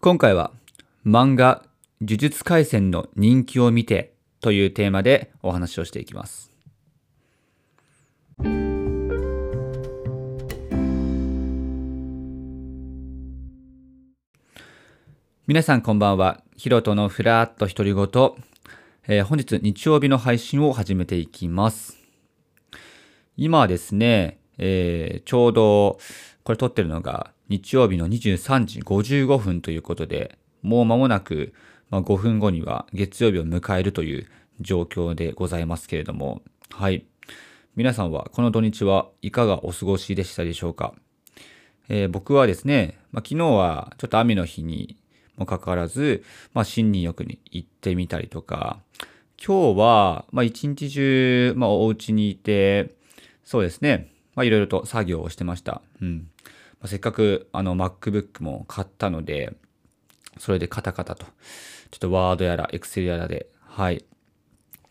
[0.00, 0.52] 今回は
[1.04, 1.64] 漫画
[2.00, 6.52] 呪術廻戦の人気を見てというテーマでお話をしていきます。
[15.48, 16.44] 皆さんこんばんは。
[16.56, 18.06] ヒロトのふらっと独り言、
[19.08, 21.98] えー本日日曜日の配信を始めていきます。
[23.36, 25.98] 今はですね、えーちょうど
[26.44, 31.52] これ撮ってるのが日曜日の23時55分ということで、もう間もなく、
[31.90, 34.26] まあ、5分後には月曜日を迎えるという
[34.60, 37.04] 状況でございますけれども、はい。
[37.76, 40.94] 皆さんはこの土日はいかがお過ごしでしたでしょうか、
[41.88, 44.96] えー僕はですね、まあ、昨日はちょっと雨の日に
[45.36, 48.80] もかかわらず、まあ、新入浴に行ってみたりとか、
[49.42, 52.90] 今日は、まあ、一日中、まあ、お家にいて、
[53.44, 55.82] そうですね、まあ、いろいろと作業をしてました。
[56.00, 56.30] うん。
[56.44, 59.52] まあ、せっかく、あの、MacBook も買ったので、
[60.38, 61.26] それでカタカタと、
[61.90, 64.04] ちょっとワードやら、エクセルやらで、はい。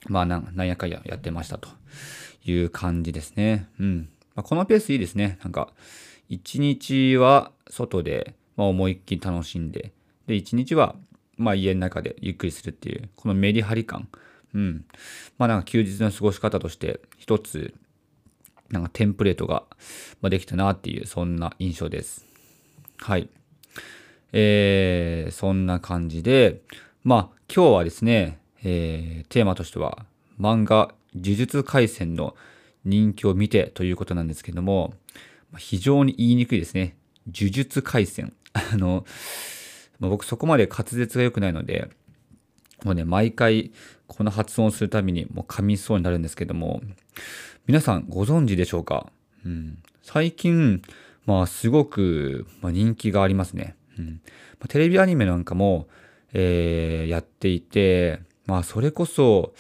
[0.07, 1.69] まあなん、なんやかんややってましたと
[2.43, 3.69] いう感じですね。
[3.79, 4.09] うん。
[4.35, 5.39] まあ、このペースいいですね。
[5.41, 5.71] なんか、
[6.27, 9.93] 一日は外で、まあ、思いっきり楽しんで、
[10.27, 10.97] で、一日は、
[11.37, 14.09] まあ、家の中でゆっくりするっていう、このメリハリ感。
[14.53, 14.83] うん。
[15.37, 17.73] まあ、なんか休日の過ごし方として、一つ、
[18.69, 19.63] なんかテンプレートが
[20.23, 22.25] できたなっていう、そんな印象です。
[22.97, 23.29] はい。
[24.33, 26.61] えー、そんな感じで、
[27.03, 30.05] まあ、今日はですね、えー、テーマとしては、
[30.39, 32.35] 漫画、呪術廻戦の
[32.83, 34.93] 人気を見てということなんですけども、
[35.57, 36.97] 非常に言いにくいですね。
[37.27, 38.33] 呪術廻戦。
[38.53, 39.05] あの、
[39.99, 41.89] ま僕そこまで滑舌が良くないので、
[42.83, 43.71] もうね、毎回
[44.07, 46.81] この発音するたびにもう噛みそうになるんですけども、
[47.67, 49.07] 皆さんご存知でしょうか、
[49.45, 50.81] うん、最近、
[51.25, 53.75] まあすごく、まあ、人気がありますね。
[53.99, 54.05] うん。
[54.05, 54.11] ま
[54.63, 55.89] あ、テレビアニメなんかも、
[56.31, 59.53] えーやっていて、まあそれこそ、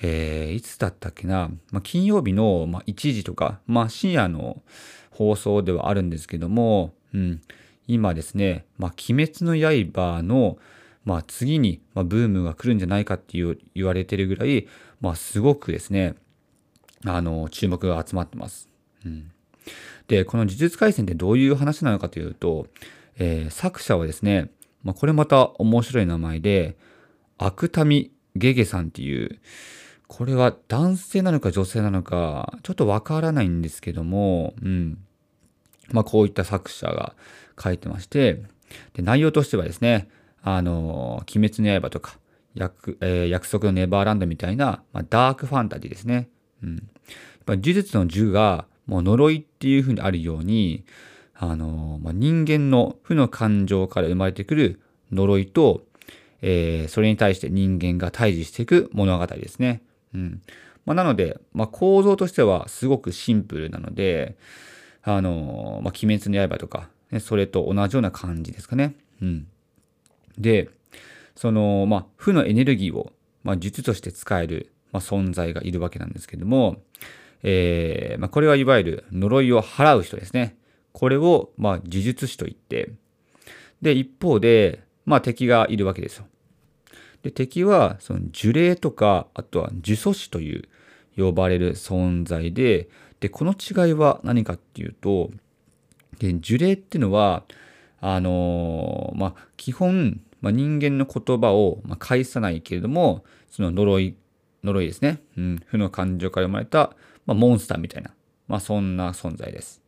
[0.00, 4.62] えーいつだったっけな、まあ、金曜日の、まあ、1時とか、まあ、深夜の
[5.10, 7.42] 放送ではあるんですけども、うん、
[7.86, 10.56] 今ですね、まあ、鬼滅の刃の、
[11.04, 14.66] まあ、次に、まあ、ブームが来るんじゃないかっていう言われてるぐらい、
[15.02, 16.14] まあ、すごくですね、
[17.04, 18.68] あの、注目が集まってます。
[19.04, 19.30] うん、
[20.08, 22.66] で、この呪術廻戦ってどういう話なのかというと、
[23.18, 24.50] えー作者はですね、
[24.82, 26.76] まあ、これまた面白い名前で、
[27.36, 29.38] アクタミゲゲさんっていう、
[30.06, 34.98] これは男性なのか女性なのか、ちょっとわからないんですけども、うん。
[35.90, 37.14] まあ、こういった作者が
[37.62, 38.42] 書いてまして、
[38.94, 40.08] で内容としてはですね、
[40.42, 42.18] あの、鬼滅の刃とか、
[42.54, 46.28] 約,、えー約束のネバーランドみたいな、まあ、ダークファンタジーですね。
[46.62, 46.74] うん。
[46.76, 46.82] やっ
[47.46, 50.84] ぱ呪術の呪が、もう呪いっていうふうにあるように、
[51.34, 54.80] あの、まあ、人間の負の感情から生まれてくる
[55.12, 55.82] 呪いと、
[56.40, 59.82] えーそれに対して人間が対峙していく物語ですね。
[60.14, 60.42] うん。
[60.86, 64.36] まあ、なので、まあ、構造としてはすごくシンプルなので、
[65.02, 68.94] あの、まあ、鬼滅の刃とか、ね、それと同じような感じですかね。
[69.20, 69.46] うん。
[70.38, 70.70] で、
[71.34, 76.82] その、まあ、負のエネルギーを、まあ、術として使える、まあ、存在がいるわけなんですけども、
[77.42, 80.56] えーまあ、これはいわゆる呪いを払う人ですね。
[80.92, 82.92] これを、ま、呪術師と言って、
[83.82, 86.26] で、一方で、まあ、敵がいるわけですよ。
[87.22, 90.68] で、敵は、その呪霊とか、あとは呪詛師という
[91.16, 92.88] 呼ばれる存在で、
[93.20, 95.30] で、この違いは何かっていうと、
[96.18, 97.44] で、呪霊っていうのは、
[98.00, 104.16] あのーまあ、基本、まあ、人間の言葉を、返さないけれども、その呪い、
[104.64, 105.20] 呪いですね。
[105.36, 106.96] うん、負の感情から生まれた、
[107.26, 108.10] まあ、モンスターみたいな、
[108.46, 109.82] まあ、そんな存在です。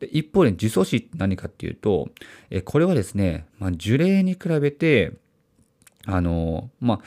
[0.00, 2.08] で一方で、呪詛師って何かっていうと、
[2.50, 5.12] えこれはですね、まあ、呪霊に比べて、
[6.06, 7.00] あのまあ、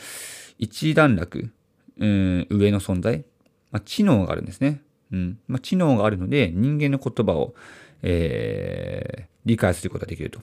[0.58, 1.52] 一段落、
[1.98, 3.26] うん、上の存在、
[3.72, 4.82] まあ、知能があるんですね。
[5.12, 7.56] うんまあ、知能があるので、人間の言葉を、
[8.02, 10.42] えー理解することができると。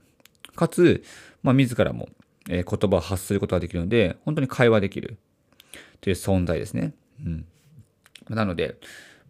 [0.55, 1.03] かつ、
[1.43, 2.09] まあ、自らも、
[2.49, 5.19] えー言葉を発することができるので、本当に会話できる
[6.03, 6.93] という存在ですね。
[7.25, 7.47] うん、
[8.29, 8.77] なので、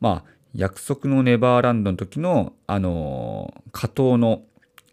[0.00, 4.42] まあ、約束のネバーランドの時の、あのー、下等の、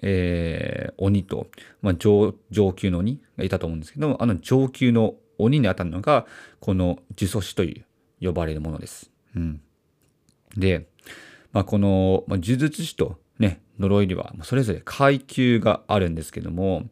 [0.04, 1.48] えー鬼と、
[1.82, 6.26] まあ、上上級の鬼がいたと思うんですけど、あの上級の鬼に当たるのが、
[6.60, 7.84] この呪詛師とい
[8.22, 9.12] う呼ばれるものです。
[9.36, 9.62] うん、
[10.58, 10.88] で、
[11.54, 16.84] まあ、この、まあ、呪術師とね、呪いには、それぞれ階級があるんですけども、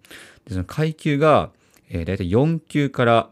[0.50, 1.52] その階級が、
[1.90, 3.30] えー、大体4級から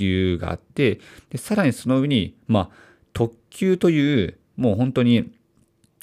[0.00, 1.00] 級があって、
[1.30, 2.70] でさらにその上に、まあ、
[3.12, 5.30] 特級という、もう本当に、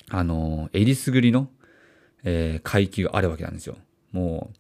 [0.10, 1.50] あの、えりすぐりの、
[2.24, 3.78] えー階級があるわけなんですよ。
[4.12, 4.52] も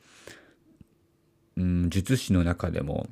[1.58, 3.08] う、うん、術師の中でも、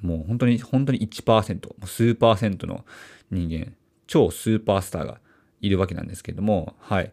[0.00, 2.84] もう本当に、本当に1%、数パーセントの
[3.30, 3.72] 人間、
[4.06, 5.20] 超スーパースターが
[5.60, 7.12] いるわけなんですけども、はい。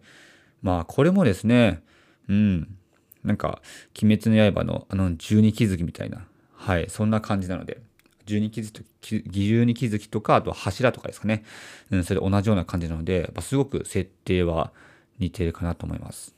[0.61, 1.81] まあ、これもですね、
[2.27, 2.75] うん、
[3.23, 3.61] なんか、
[4.01, 7.81] 鬼滅の刃のあの十二気づきみたいな、はい、そんな感じなので、
[8.25, 11.43] 十二気づき、十二気づきとか、あと柱とかですかね、
[11.91, 14.71] うん、それ同じような感じなので、まあ、すごく設定は
[15.19, 16.35] 似てるかなと思います。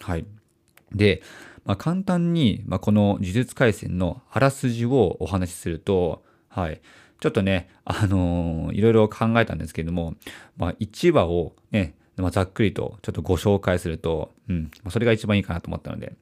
[0.00, 0.24] はい。
[0.92, 1.22] で、
[1.64, 6.80] まあ、簡単に、まあ、この呪術廻戦のあらすじをお話しすると、はい。
[7.20, 10.14] ちょっとね、あのー、いろいろ考えたんですけれども、
[10.56, 16.14] まあ、1話をね、まあ、ざっくりとちょっとご紹介すると、うん、それが一番いいかなと思ったので。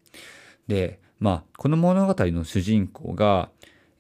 [0.67, 3.51] で、まあ、この物語の主人公が、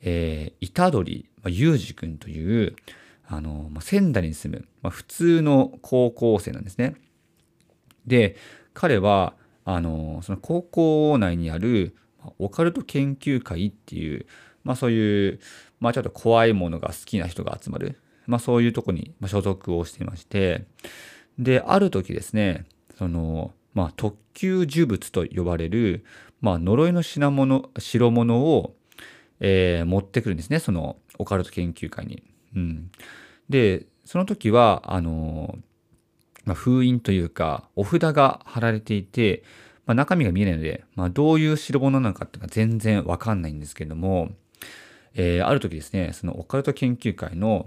[0.06, 2.77] えー、虎杖、まあ、裕二君という、
[3.27, 6.95] あの、まあ、仙台に住む、まあ、普通の高校生なんですね。
[8.06, 8.37] で、
[8.75, 9.35] 彼は、
[9.65, 11.97] あの、その高校内にある、
[12.39, 14.27] オカルト研究会っていう、
[14.62, 15.41] まあそういう、
[15.81, 20.67] まあちょっと怖いものが好きな人が集まる、まあそういうとこに所属をしていまして、
[21.39, 22.67] で、ある時ですね、
[22.99, 26.05] その、まあ特級呪物と呼ばれる、
[26.41, 28.75] まあ呪いの品物、代物を、
[29.41, 32.23] えー、持ってくるんですね、そのオカルト研究会に。
[32.55, 32.91] うん。
[33.49, 35.59] で、その時は、あの、
[36.45, 39.43] まあ、封印というか、お札が貼られていて、
[39.87, 44.31] まあ、中身が見えないので、まあ、どういう代物なのかっていうのは全然わかんないんですけども、
[45.15, 47.67] えー、ある時ですね、そのオカルト研究会の、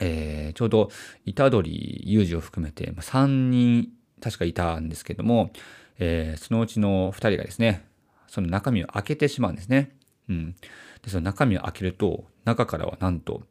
[0.00, 0.90] えー、ちょうど
[1.34, 3.88] 虎杖裕二を含めて、まあ、3人
[4.20, 5.50] 確かいたんですけども、
[5.98, 7.86] えー、そのうちの2人がですね、
[8.28, 9.96] その中身を開けてしまうんですね。
[10.28, 10.54] うん。
[11.02, 13.42] で、その中身を開けると、中からはなんと、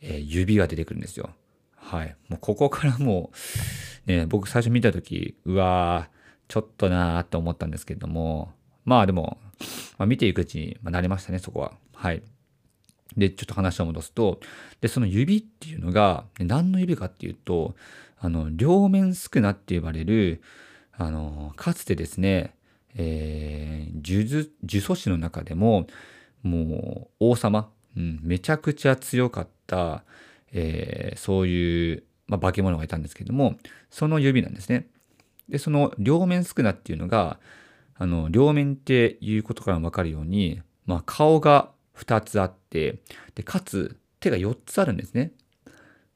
[0.00, 1.30] えー、指が出てくるんですよ。
[1.76, 2.16] はい。
[2.28, 3.30] もうここからも
[4.06, 8.52] う、ね、僕最初見たとき、うわー、ちょっとなーって思ったんですけれども、
[8.84, 9.38] まあでも、
[9.98, 11.72] まあ、見ていくうちに、まあ、慣れましたね、そこは。
[11.94, 12.22] はい。
[13.16, 14.40] で、ちょっと話を戻すと、
[14.80, 17.74] で、その指っていうのが、何の指かっていうと、
[18.18, 20.42] あの、両面スクナって呼ばれる、
[20.92, 22.54] あの、かつてですね、
[22.94, 25.86] えー、呪術、呪詛師の中でも、
[26.42, 30.04] もう、王様、うん、めちゃくちゃ強かった、
[30.52, 33.56] えー、そういう、まあ、化け物がいたんですけども、
[33.90, 34.86] その指なんですね。
[35.48, 37.38] で、その両面スクナっていうのが、
[37.96, 43.00] あの、両面っていうことからわかるように、まあ、顔が2つあって、
[43.34, 45.32] で、かつ手が4つあるんですね。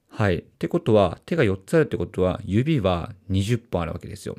[0.08, 0.38] はい。
[0.38, 4.36] ってことは、手が4つあるってことは、指は20本あるわけですよ。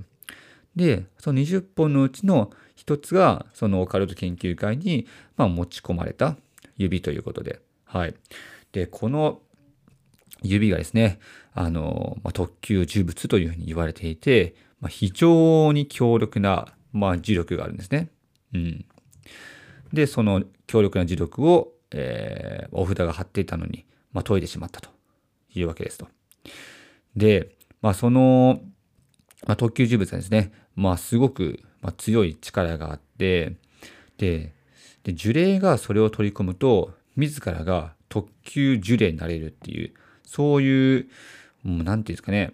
[0.75, 2.51] で、その20本のうちの
[2.87, 6.35] 1つが、そのオカルト研究会に、まあ、持ち込まれた
[6.77, 7.61] 指ということで。
[7.85, 8.15] はい。
[8.71, 9.41] で、この
[10.41, 11.19] 指がですね、
[11.53, 18.09] あの、まあ、特級呪物というふうに言われていて、まあ、非常に強力な、まあ、磁力があるんですね。
[18.53, 18.85] うん。
[19.93, 24.89] で、その強力な磁力を、えー、お札が貼っていたのに、まあ、解いてしまったと
[25.53, 26.07] いうわけですと。
[27.15, 28.59] で、まあ、その、
[29.47, 33.55] まあ、特級呪物はですね、まあ、すごく、まあ、強い力があって、
[34.17, 34.53] で、
[35.03, 39.93] で呪霊がそれを取り込むと、自らが特級呪霊になれるっていう、
[40.23, 41.07] そういう、
[41.63, 42.53] もうなんていうんですかね、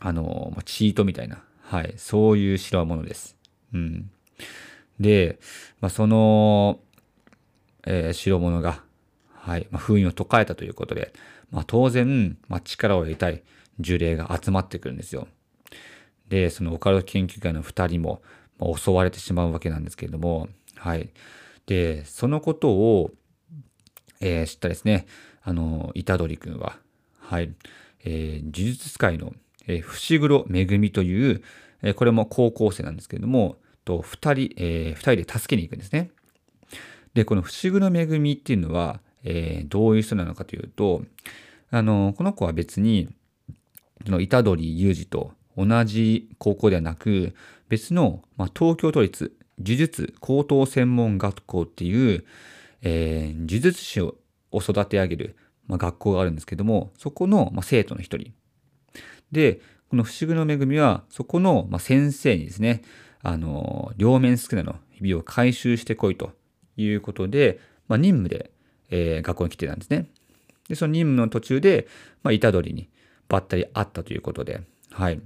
[0.00, 3.36] あの、チートみたいな、はい、そういう代物です。
[3.72, 4.10] うん。
[5.00, 5.38] で、
[5.80, 6.80] まあ、その、
[7.86, 8.82] えー、代物が、
[9.32, 11.12] はい、まあ、封印を解かれたということで、
[11.50, 13.42] まあ、当然、まあ、力を得たい
[13.80, 15.28] 呪霊が集まってくるんですよ。
[16.28, 18.22] で、そのオカルト研究会の二人も、
[18.60, 21.10] 襲われてしまうわけなんですけれども、はい。
[21.66, 23.12] で、そのことを、
[24.20, 25.06] えー、知ったですね、
[25.42, 26.76] あの、虎杖君は、
[27.20, 27.52] はい、
[28.04, 29.32] えー、呪術使いの
[29.68, 31.42] えー、伏黒めぐみという、
[31.82, 36.10] えー、これも高校生なんですけれども、と2人、えー、2人で助けに行くんですね。
[37.14, 41.02] で、この伏黒めぐみっていうのは、えー、どういう人なのかというと、
[41.70, 43.08] あの、この子は別に、
[44.04, 47.34] その虎杖裕二と同じ高校ではなく、
[47.68, 52.24] 別の、まあ、東京都立呪術高等専門学校っていう、
[52.82, 54.14] えー、呪術師を
[54.54, 55.36] 育て上げる、
[55.66, 58.32] まあ、学校があるんですけども、そこの、まあ、生徒の一人
[59.32, 59.60] で、
[59.90, 62.82] この不思議の恵みは、そこの、ま先生にですね、
[63.22, 66.32] あの、両面少なの日々を回収してこいと
[66.76, 68.50] いうことで、まあ、任務で、
[68.90, 70.06] えー、学校に来てたんですね。
[70.68, 71.88] で、その任務の途中で、
[72.22, 72.88] まあ、虎杖に
[73.28, 75.20] ばったり会ったということで、はい。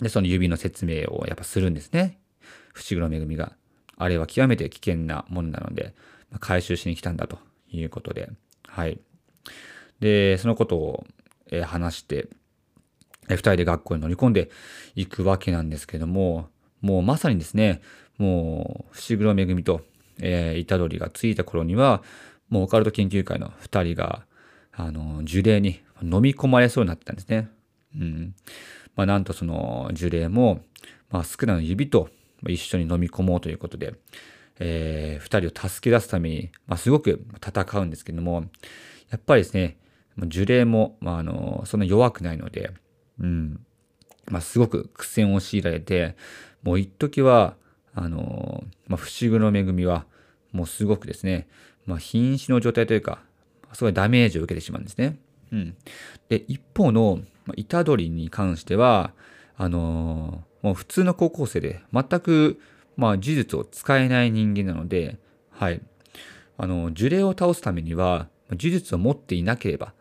[0.00, 2.18] で、その指の説明をやっぱするんですね。
[2.72, 3.52] 不思議の恵みが。
[3.96, 5.94] あれは極めて危険なものなので、
[6.40, 7.38] 回収しに来たんだと
[7.70, 8.30] いうことで、
[8.66, 9.00] はい。
[9.98, 11.06] で、そのことを、
[11.50, 12.28] え、話して、
[13.28, 14.50] 二人で学校に乗り込んで
[14.94, 16.48] いくわけなんですけども、
[16.80, 17.82] もうまさにですね、
[18.18, 19.82] もう、伏黒めぐみと
[20.20, 22.02] えー、虎杖がついた頃には、
[22.48, 24.24] もうオカルト研究会の2人が、
[24.72, 27.48] あの、呪霊に飲み込まれそうになってたんですね。
[27.96, 28.34] うん。
[28.98, 30.60] まあ、なんとその呪霊も、
[31.08, 32.08] まあ、スクナの指と
[32.48, 33.94] 一緒に飲み込もうということで、
[34.58, 38.46] えー、2人を助け出すために、まあ、すごく戦うんですけども、
[39.10, 39.76] やっぱりですね、
[40.16, 42.72] 呪霊も、まあ、あの、そんな弱くないので、
[43.20, 43.60] うん。
[44.26, 46.16] まあ、すごく苦戦を強いられて、
[46.64, 47.54] もう一時は、
[47.94, 50.06] あの、まあ、不思議の恵みは、
[50.50, 51.46] もうすごくですね、
[51.86, 53.20] まあ、瀕死の状態というか、
[53.74, 55.18] すごいダメージを受けてしまうんですね。
[55.52, 55.76] うん。
[56.28, 57.20] で、一方の、
[57.56, 59.12] 虎杖に関しては、
[59.56, 62.60] あのー、もう普通の高校生で全く、
[62.96, 65.18] まあ、呪術を使えない人間なので、
[65.50, 65.80] はい。
[66.56, 69.92] あの、呪霊を倒すためには、呪術を持っていなければ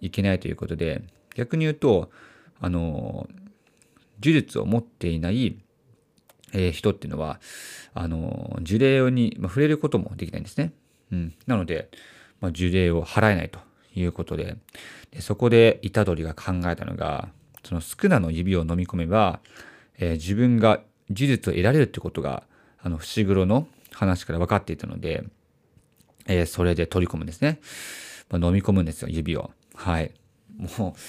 [0.00, 1.02] いけないということで、
[1.34, 2.10] 逆に言うと、
[2.60, 3.28] あの、
[4.22, 5.58] 呪術を持っていない、
[6.52, 7.40] えー、人っていうのは、
[7.94, 10.72] あの、呪霊に、まあ、触れることもできないんですね。
[11.12, 11.34] うん。
[11.46, 11.90] なので、
[12.40, 13.60] まあ、呪霊を払えないと
[13.94, 14.56] いうことで、
[15.10, 17.28] でそこで虎杖が考えたのが、
[17.64, 19.40] そのスクナの指を飲み込めば、
[19.98, 20.80] えー、自分が
[21.10, 22.44] 呪術を得られるってことが、
[22.82, 25.24] あの、伏黒の話から分かっていたので、
[26.26, 27.60] えー、それで取り込むんですね。
[28.30, 29.50] まあ、飲み込むんですよ、指を。
[29.74, 30.12] はい。
[30.78, 31.00] もう、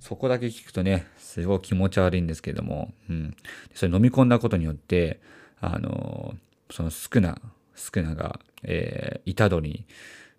[0.00, 3.36] そこだけ聞くとね、すごい気持ち悪いんですけれども、うん。
[3.74, 5.20] それ飲み込んだことによって、
[5.60, 7.40] あのー、そのスクナ、
[7.74, 9.84] スクナが、えー、虎杖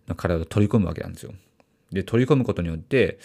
[0.07, 1.33] の体を取り込むわけなんですよ。
[1.91, 3.19] で、取り込むことによって、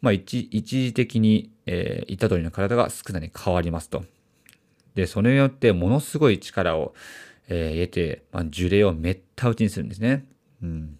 [0.00, 4.04] まあ一、一時的に、えー、虎杖の体がスクナに変わりますと。
[4.94, 6.94] で、それによってものすごい力を、
[7.48, 10.26] えー、得て、まあ、呪霊をめった打ちにするんですね。
[10.62, 10.98] うん。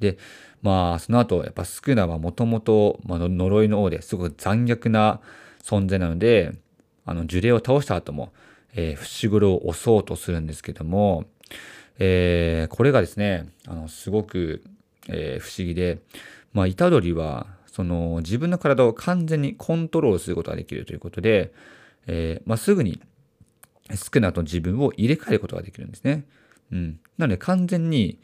[0.00, 0.18] で、
[0.62, 5.20] まあ、その後、やっぱスクナはもともと、まあ、呪いの王ですごく残虐な
[5.62, 6.52] 存在なので、
[7.04, 8.32] あの、呪霊を倒した後も、
[8.74, 11.24] えー、伏黒を襲おうとするんですけども、
[11.98, 14.64] えー、これがですね、あの、すごく、
[15.08, 15.98] えー、不思議で、
[16.52, 21.52] まあ、虎杖は、その、自分の体を完全にコントロールすることができるということで、
[22.06, 23.00] えー、まあ、すぐに、
[23.94, 26.24] スクナと自分を入れ替えることができるんですね。
[26.72, 27.00] うん。
[27.18, 28.18] なので、完全に、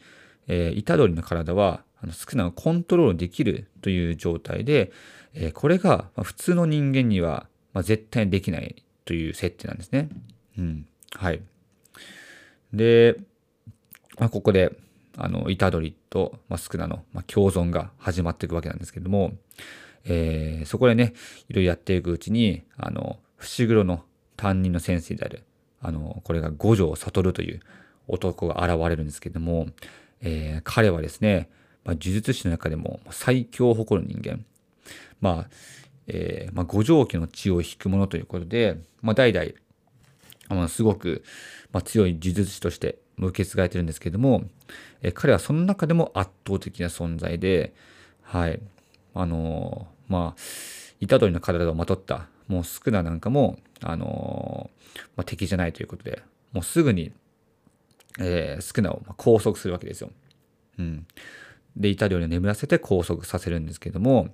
[0.46, 4.92] えー、虎杖の体は、あの、スクナをコントロールできるという状態で、
[5.34, 10.08] えー、これが、普通の人間には、まあ、絶対にできないという設定なんですね。
[10.58, 10.86] うん。
[11.12, 11.42] はい。
[12.72, 13.16] で、
[14.18, 14.72] まあ、ここで、
[15.16, 19.32] あの、虎杖と、まあ、スクナの、まあ、共存が始まっていくわけなんですけども、
[20.04, 21.14] えー、そこでね、
[21.48, 24.02] いろいろやっていくうちに、あの、伏黒の
[24.36, 25.44] 担任の先生である、
[25.80, 27.60] あの、これが五条悟という
[28.08, 29.68] 男が現れるんですけども、
[30.20, 31.48] えー、彼はですね、
[31.84, 34.44] まあ、呪術師の中でも最強を誇る人間。
[35.20, 35.50] まあ、
[36.06, 39.50] えー、まあ、五条家の血を引く者ということで、まあ、代々、
[40.48, 41.22] まあ、すごく、
[41.72, 42.98] まあ、強い呪術師として
[43.28, 44.44] 受け継がれてるんですけども、
[45.02, 47.74] え、彼はその中でも圧倒的な存在で、
[48.22, 48.60] はい、
[49.14, 56.22] あのー、まあ、虎杖の体をまとった、もうスクナなんかも、あのー、まあ、敵じゃないということで、
[56.52, 57.12] もうすぐに、
[58.18, 60.10] えー、スクナを拘束するわけですよ。
[60.78, 61.06] うん。
[61.76, 64.28] で、イタリアに眠らせて拘束させるんですけども、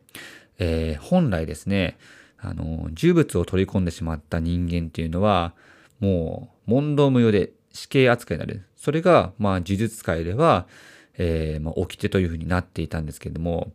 [0.58, 1.98] えー、本来ですね、
[2.38, 5.54] あの、呪物を取り込んでしまった人間っていうのは、
[6.00, 8.64] もう、問答無用で死刑扱いになる。
[8.76, 10.66] それが、まあ、呪術界では、
[11.18, 13.72] えー、まあ、掟というふうになっていたんですけれども、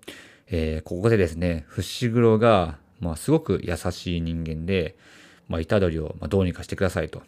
[0.48, 4.96] えー、ここでですね、伏黒が、まあ、すごく優しい人間で、
[5.48, 7.22] まあ、虎杖を、ま、どうにかしてくださいと。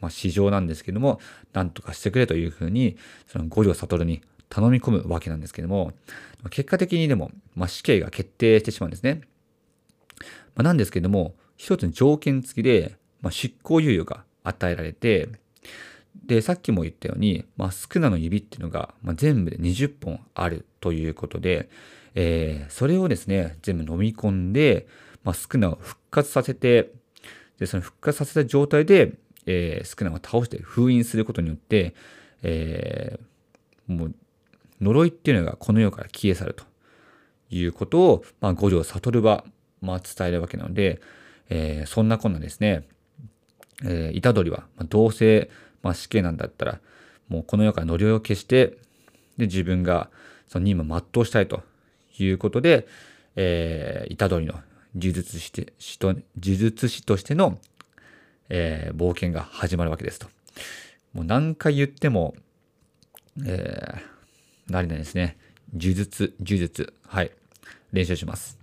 [0.00, 1.20] まあ、市場なんですけども、
[1.52, 2.96] なんとかしてくれというふうに、
[3.26, 5.92] その五条悟に頼み込むわけなんですけども、
[6.50, 9.22] 結果的にでも、まあ、死刑が決定してしまうんですね。
[10.54, 15.28] まあ、なんですけども、一つの条件付きで、まあ、執行猶予が与えられて、
[16.26, 21.68] で、さっきも言ったように、まあ、スクナの指っていうのが、まあ、全部で20本あるということで、
[22.14, 24.86] えー、それをですね、全部飲み込んで、
[25.24, 26.92] まあ、スクナを復活させて、
[27.58, 29.14] で、その復活させた状態で、
[29.46, 31.94] えー、スクナを倒して封印することによって、
[32.42, 34.14] えー、もう
[34.80, 36.64] 呪いっていうのがこの世から消え去ると
[37.50, 39.44] いうことを、まあ、五条悟は、
[39.80, 41.00] まあ、伝えるわけなので、
[41.48, 42.84] えー、そんなこんなですね、
[43.84, 45.50] えー、虎杖は、まあ、どうせ、
[45.82, 46.80] まあ、死刑なんだったら、
[47.28, 48.78] もうこの世から呪いを消して、
[49.36, 50.10] で、自分が
[50.48, 51.62] その任務を全うしたいと
[52.18, 52.86] いうことで、
[53.36, 54.54] えー、虎杖の
[54.94, 55.52] 呪術師
[55.98, 57.58] と呪術師としての、
[58.48, 60.26] えー、冒険が始まるわけですと。
[61.12, 62.34] もう何回言っても、
[63.46, 65.38] えー、なりないですね。
[65.72, 66.92] 呪術、呪術。
[67.06, 67.30] はい。
[67.92, 68.58] 練習します。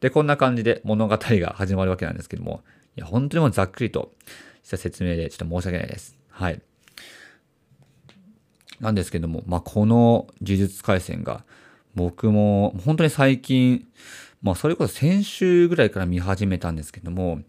[0.00, 2.62] で、こんな感じで物語が始まるわけなんですけども、
[2.96, 4.12] いや、本当にもうざっくりと
[4.62, 6.16] した説明でちょっと申し訳ないです。
[6.34, 6.60] はい。
[8.80, 11.44] なんですけども、まあ、この呪術廻戦が
[11.94, 13.86] 僕も本当に最近、
[14.42, 17.40] まあ、それこそ先週ぐらいから見始めたんですけども、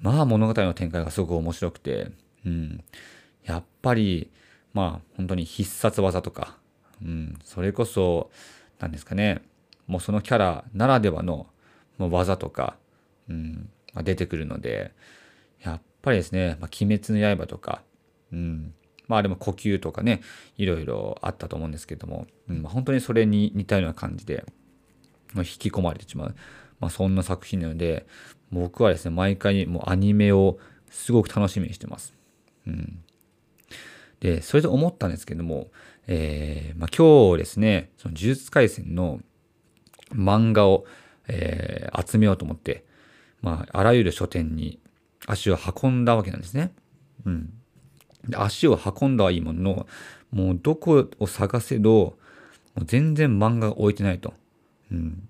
[0.00, 2.10] まあ物語の展開がすごく面白くて、
[2.44, 2.84] うん。
[3.44, 4.30] やっぱり、
[4.74, 6.58] まあ本当に必殺技とか、
[7.02, 8.30] うん、それこそ、
[8.78, 9.40] 何ですかね、
[9.86, 11.46] もうそのキャラならではの
[11.98, 12.76] 技とか、
[13.28, 14.92] うん、まあ、出てくるので、
[15.62, 17.82] やっぱりですね、まあ、鬼滅の刃とか、
[18.32, 18.74] うん、
[19.08, 20.20] まあでも呼吸とかね、
[20.56, 24.44] いろいろあったと思うんですけども、うんま、本当にそれに似たような感じで、
[25.34, 26.34] ま、引き込まれてしまう、
[26.80, 28.06] まあ、そんな作品なので、
[28.50, 30.58] 僕はですね、毎回もうアニメを
[30.90, 32.14] すごく楽しみにしてます。
[32.66, 33.02] うん。
[34.20, 35.68] で、それで思ったんですけども、
[36.06, 39.20] えー、まあ、今日ですね、その呪術廻戦の
[40.12, 40.84] 漫画を、
[41.28, 42.84] えー、集めようと思って、
[43.42, 44.80] まあ、あらゆる書店に
[45.26, 46.72] 足を運んだわけなんですね。
[47.24, 47.52] うん。
[48.34, 49.86] 足を運んだはいいものの、
[50.32, 52.16] もうどこを探せど、
[52.74, 54.34] もう全然漫画が置いてないと。
[54.90, 55.28] うん。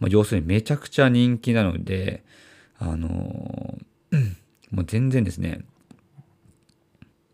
[0.00, 2.22] まあ、要するにめちゃくちゃ人気なので、
[2.78, 4.36] あのー、
[4.70, 5.64] もう全然ですね、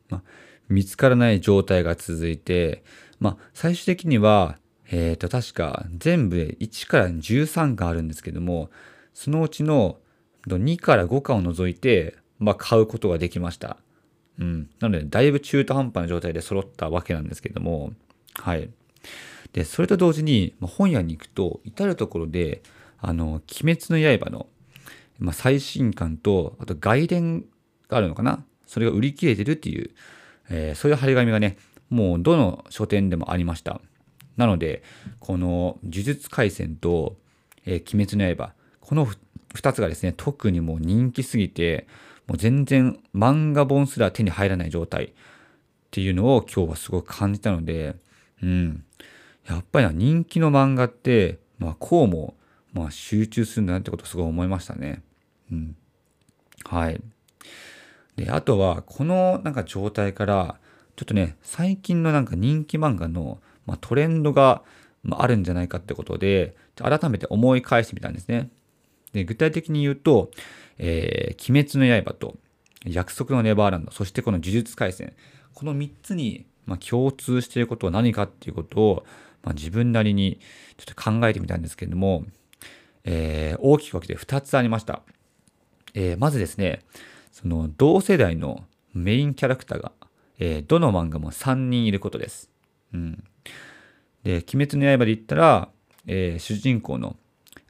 [0.08, 0.22] まあ、
[0.68, 2.82] 見つからない状態が続いて、
[3.20, 4.58] まあ、最終的には、
[4.90, 8.70] えっ、ー、と、確か全部で1から13巻あるんですけども、
[9.12, 9.98] そのうちの
[10.46, 13.76] 2から5巻を除いて、まあ、買うことができました。
[14.38, 14.70] うん。
[14.80, 17.92] なので、だいぶ中途半端な状態で揃ったわけなんですけども、
[18.34, 18.68] はい。
[19.52, 22.62] で、それと同時に、本屋に行くと、至るところで、
[22.98, 24.46] あの、鬼滅の刃の、
[25.18, 27.44] まあ、最新刊と、あと外伝
[27.88, 28.44] があるのかな？
[28.66, 29.90] それが売り切れてるっていう、
[30.50, 31.56] えー、そういう張り紙がね、
[31.90, 33.80] もうどの書店でもありました。
[34.36, 34.82] なので、
[35.20, 37.16] この呪術廻戦と、
[37.66, 39.06] えー、鬼滅の刃、この
[39.54, 41.86] 2つがですね、特にもう人気すぎて、
[42.26, 45.10] もう全然漫画本すら手に入らない状態っ
[45.90, 47.96] ていうのを今日はすごく感じたので、
[48.42, 48.84] うん。
[49.48, 52.34] やっぱり人気の漫画って、まあこうも、
[52.72, 55.02] まあ集中するんだなってことをすごい思いましたね。
[55.52, 55.76] うん。
[56.64, 57.00] はい。
[58.16, 60.58] で、あとは、このなんか状態から、
[60.96, 64.62] ちょっとね、最近のなんか人気漫画の、まあ、トレンドが、
[65.02, 68.50] まあ、あるんじゃないかってことで、改めて思い返してみたんですね。
[69.12, 70.30] で、具体的に言うと、
[70.78, 72.36] えー、鬼滅の刃と、
[72.84, 75.14] 約束のネバーランド、そしてこの呪術廻戦、
[75.54, 79.06] この3つに、まあ、共通していることは何かっていうことを、
[79.42, 80.40] まあ、自分なりに
[80.76, 82.24] ちょっと考えてみたんですけれども、
[83.04, 85.02] えー、大きく分けて2つありました。
[85.94, 86.82] えー、まずですね、
[87.30, 89.92] その同世代のメインキャラクターが、
[90.38, 92.50] えー、どの漫画も3人いることです。
[92.92, 93.24] うん。
[94.24, 95.68] で、鬼滅の刃で言ったら、
[96.06, 97.16] えー、主人公の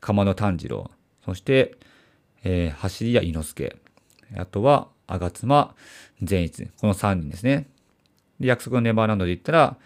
[0.01, 0.91] 鎌野炭治郎、
[1.25, 1.77] そして、
[2.45, 3.77] えー、走り屋伊之助、
[4.37, 5.75] あとは、吾妻
[6.23, 7.67] 善逸、この3人ですね。
[8.41, 9.77] で、約束のネバーランドで言ったら、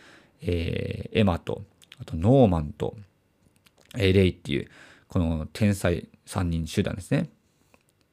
[0.42, 1.62] えー、エマと、
[2.00, 2.96] あとノーマンと、
[3.96, 4.68] えー、レイっていう、
[5.08, 7.30] この天才3人集団ですね。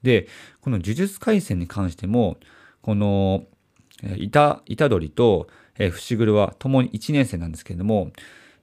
[0.02, 0.28] で、
[0.62, 2.38] この呪術廻戦に関しても、
[2.82, 3.44] この、
[4.04, 8.12] えー、虎、虎杖と、えー、伏黒は共に1年生なんですけれども、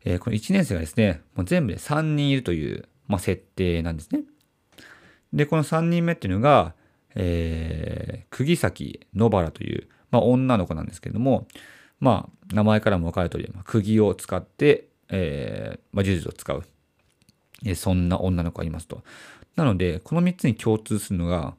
[0.04, 4.22] えー、この1年生がですね、もう全部で3人いるという、まあ、設定なんですね。
[5.32, 6.74] で、この3人目っていうのが、
[7.14, 11.46] えー、釘崎野原という、まあ、女の子なんですけれども、
[12.00, 16.64] まあ、名前からも分かる通り、ま、釘を使って、えー、まあ、呪術を使う、
[17.64, 19.02] えー、そんな女の子がいますと。
[19.56, 21.54] なので、この3つに共通するのが、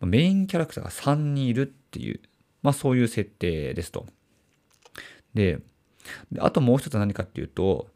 [0.00, 2.20] メインキャラクターが3人いるっていう、
[2.62, 4.06] まあ、そういう設定ですと。
[5.34, 5.60] で、
[6.38, 7.88] あともう一つ何かっていうと、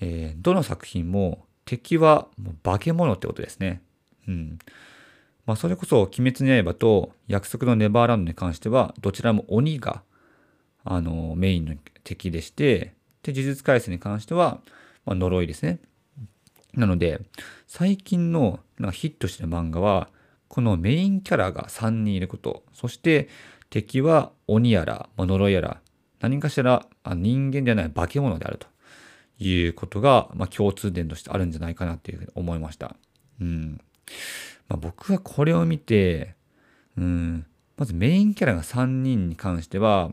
[0.00, 3.82] えー、どの作品も敵はもう化け物ってことですね。
[4.28, 4.58] うん。
[5.46, 10.02] まあ、それこそ、鬼滅の刃と約束のネバーランドに関しては、どちらも鬼が、
[10.84, 14.60] あの、メインの敵でして、で、呪術廻戦に関しては、
[15.04, 15.80] まあ、呪いですね。
[16.74, 17.20] なので、
[17.66, 20.08] 最近のなんかヒットしてる漫画は、
[20.48, 23.28] このメインキャラが3人いること、そして
[23.70, 25.80] 敵は鬼やら、まあ、呪いやら、
[26.20, 28.66] 何かしら人間ではない化け物であると
[29.38, 32.96] いうことが、まあ、共通点としてあるんじゃないかなっていうふうに思いました。
[33.40, 33.80] うん。
[34.68, 36.34] まあ、僕はこれを見て、
[36.96, 37.46] うん、
[37.76, 40.12] まずメインキャラが3人に関しては、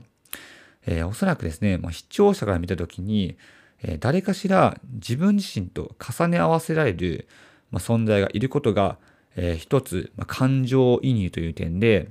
[0.85, 3.37] えー、おそらくですね、まあ、視聴者から見たときに、
[3.83, 7.27] えー、誰かしら自分自身と重ね合わせられる、
[7.71, 8.97] まあ、存在がいることが、
[9.35, 12.09] えー、一つ、まあ、感情移入という点で、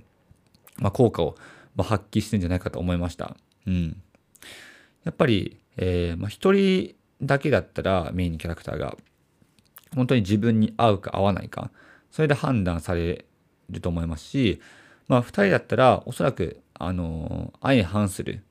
[0.79, 1.37] まあ、効果を、
[1.75, 3.37] まあ、発揮してるんじゃないかと思いました。
[3.67, 4.01] うん。
[5.05, 8.97] やっぱり、えー、まあ、一人だけだったらメインキャラクターが、
[9.97, 11.71] 本当に自分に合うか合わないか、
[12.13, 13.25] それで判断され
[13.71, 14.61] ると思いますし、
[15.09, 18.45] まあ、2人だったらおそらく、あの相反する、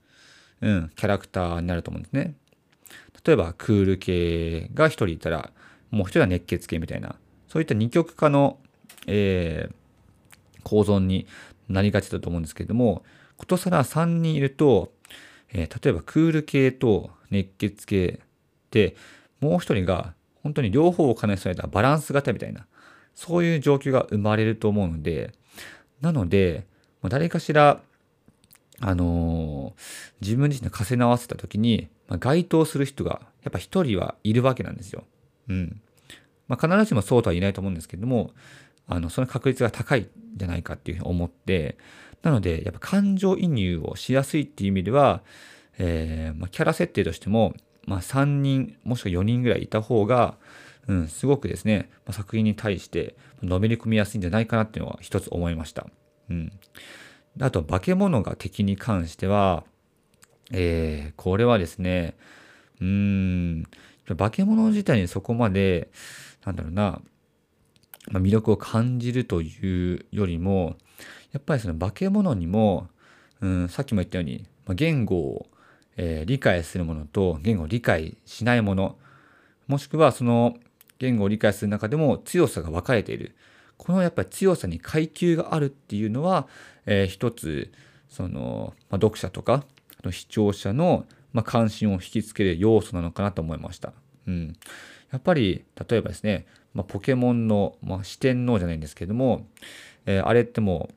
[0.61, 2.33] うん、キャラクターになると思うんですね。
[3.23, 5.51] 例えば、クール系が1人いたら、
[5.91, 7.15] もう1人は熱血系みたいな、
[7.47, 8.59] そういった二極化の、
[9.07, 9.73] えー、
[10.63, 11.27] 構造に
[11.69, 13.03] なりがちだと思うんですけれども、
[13.37, 14.91] ことさら3人いると、
[15.53, 18.19] えー、例えばクール系と熱血系
[18.71, 18.95] で、
[19.39, 20.13] もう1人が
[20.45, 22.67] 本当に両方を兼ね備えたバランス型みたいな、
[23.15, 25.31] そういう状況が生まれると思うので、
[26.01, 26.67] なので、
[27.09, 27.81] 誰かしら、
[28.79, 29.81] あのー、
[30.21, 35.05] 自分自身で重ね合わせた時に、まあ、該当する人がやっぱ一人はいるわけなんですよ。
[35.49, 35.81] うん。
[36.47, 38.29] まあ、必ずしもそうとは言えないと思うんですけども、
[38.87, 41.75] あの、その確率が高いんじゃないかっていうふうに思って、
[42.21, 45.23] なので、やっぱ感情移入をしやすいっていう意味では、
[45.79, 50.37] えー、まあ、キャラ設定としても、まあ、3人、もしくは4人ぐらいいた方が、
[50.87, 55.87] うん、すごくですね、ま、作品に対してのめり込みやすいんじゃないかなっていうのは一つ思いました。
[56.29, 56.51] うん。
[57.39, 59.63] あと、化け物が敵に関しては、
[60.51, 62.15] えー、これはですね、
[62.79, 63.63] うーん、
[64.17, 65.89] 化け物自体にそこまで、
[66.45, 67.01] なんだろうな、
[68.11, 70.75] まあ、魅力を感じるというよりも、
[71.31, 72.87] やっぱりその化け物にも、
[73.41, 75.47] うん、さっきも言ったように、まあ、言語を、
[75.97, 78.97] えー、理解するものと言語を理解しないもの、
[79.67, 80.55] もしくはその
[80.99, 83.35] 言語を理解する中でも強さが分かれている。
[83.77, 86.47] このやっぱり強さに階級があるっていうのは、
[86.85, 87.71] えー、一つ
[88.09, 89.65] その、まあ、読者とか
[90.11, 93.93] 視聴者の、まあ、関心を引きつける要素なのかなと思いました。
[94.27, 94.55] うん、
[95.11, 99.47] やっぱり例えばですね、まあ、ポケモンの、まあ、四天王じゃないんですけども、
[100.05, 100.89] えー、あれっても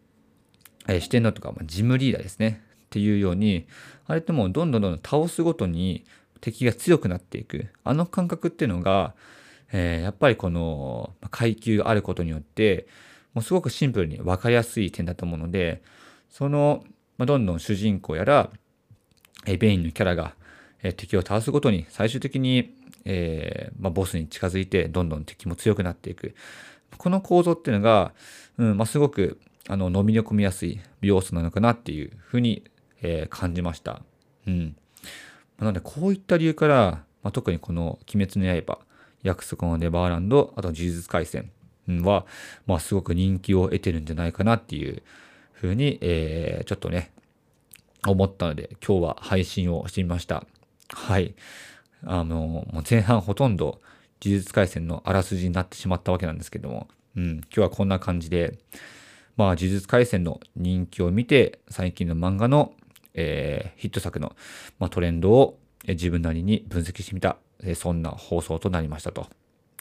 [0.89, 3.66] う、えー、四天王とか、まあ、ジムリーダーですねっていうように
[4.07, 6.05] あれってもうどんどんどんどん倒すごとに
[6.40, 7.66] 敵が強くなっていく。
[7.85, 9.14] あの感覚っていうのが
[9.72, 12.87] えー、やっぱりこの階級があることによって
[13.35, 15.83] もうすごくシンプルに分かりやすい点だと思うので
[16.31, 16.85] その、
[17.18, 18.51] まあ、どんどん主人公やら、
[19.46, 20.35] えー、ベインのキャラが、
[20.83, 22.74] えー、敵を倒すごとに最終的に、
[23.05, 26.35] えーまあ、ボスに近づいてどんどん敵も強くなっていく。
[26.96, 28.12] この構造っていうのが、
[28.57, 32.64] うんまあ、すごくあの飲み込みやすい要素なのかなっていうふうに、
[33.03, 34.03] えー、感じました。
[34.47, 34.77] うん、
[35.59, 38.79] なのでこういった理由から、まあ、特にこの「鬼滅の刃」
[39.23, 41.51] 約束のネバーランド、あと呪術廻戦
[42.05, 42.27] は、
[42.67, 45.03] まあ、すごく人気を得てるんじゃないかなっていう
[45.53, 47.11] ふうに、えー、ちょっとね、
[48.07, 50.47] 思ったので、今日は配信をしてみました。
[50.93, 51.35] はい。
[52.05, 53.81] あの、もう前半ほとんど
[54.25, 58.59] 呪術廻戦のあらすじになってしまったわけなんですけども、うん、今日はこんな感じで、
[59.37, 62.73] まあ、呪術廻戦の人気を見て、最近の漫画の、
[63.21, 64.37] えー、ヒット作の、
[64.79, 69.27] まあ、トレンドを自分なりに分析してみたえそんな放送となりましたと。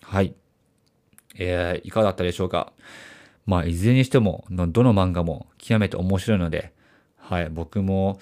[0.01, 0.33] はい。
[1.37, 2.73] えー、いかがだったでしょうか？
[3.45, 6.73] まあ、いずれにしても、どの漫画も極めて面白いので、
[7.17, 8.19] はい、僕も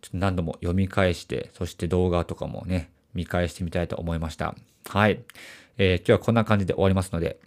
[0.00, 4.54] ちょっと何度も読み返して、そして動画とかもね、見返してみたいと思いました。
[4.88, 5.20] はい。
[5.76, 7.38] えー、今日はこんな感じで終わりますので、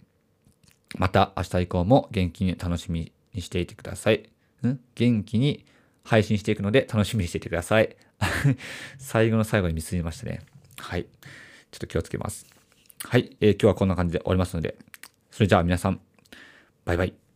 [0.96, 4.28] また明日以降も元気に楽しみにしていてください。
[4.66, 4.78] ん？
[4.94, 5.64] 元気に
[6.08, 7.94] 配信していくので楽しみにしていてください。
[8.98, 10.40] 最後の最後に見過ぎましたね。
[10.78, 11.04] はい。
[11.04, 11.08] ちょ
[11.76, 12.46] っと気をつけます。
[13.04, 14.76] はい、えー、今日はこんな感じで終わりますので、
[15.30, 16.00] それじゃあ皆さん、
[16.86, 17.27] バイバイ。